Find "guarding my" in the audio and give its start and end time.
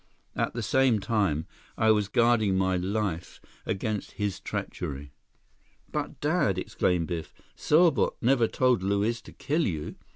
2.07-2.75